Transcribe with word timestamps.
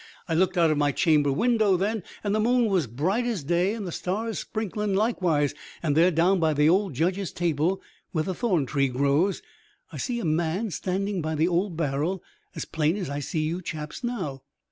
"I 0.27 0.33
looked 0.33 0.57
out 0.57 0.71
of 0.71 0.79
my 0.79 0.91
chamber 0.91 1.31
window 1.31 1.77
then, 1.77 2.01
and 2.23 2.33
the 2.33 2.39
moon 2.39 2.65
was 2.69 2.87
bright 2.87 3.27
as 3.27 3.43
day, 3.43 3.75
and 3.75 3.85
the 3.85 3.91
stars 3.91 4.39
sparkling 4.39 4.95
likewise; 4.95 5.53
and 5.83 5.95
there, 5.95 6.09
down 6.09 6.39
by 6.39 6.55
'the 6.55 6.89
Judge's 6.91 7.31
Table' 7.31 7.79
where 8.11 8.23
the 8.23 8.33
thorn 8.33 8.65
tree 8.65 8.87
grows, 8.87 9.43
I 9.91 9.97
see 9.97 10.19
a 10.19 10.25
man 10.25 10.71
standing 10.71 11.21
by 11.21 11.35
the 11.35 11.47
old 11.47 11.77
barrel 11.77 12.23
as 12.55 12.65
plain 12.65 12.97
as 12.97 13.11
I 13.11 13.19
see 13.19 13.41
you 13.41 13.61
chaps 13.61 14.03
now." 14.03 14.41